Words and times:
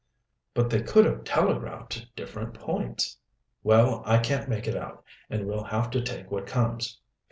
"But 0.55 0.71
they 0.71 0.81
could 0.81 1.05
have 1.05 1.23
telegraphed 1.25 1.91
to 1.91 2.09
different 2.15 2.55
points." 2.55 3.19
"Well, 3.61 4.01
I 4.03 4.17
can't 4.17 4.49
make 4.49 4.67
it 4.67 4.75
out, 4.75 5.03
and 5.29 5.45
we'll 5.45 5.65
have 5.65 5.91
to 5.91 6.01
take 6.01 6.31
what 6.31 6.47
comes." 6.47 6.99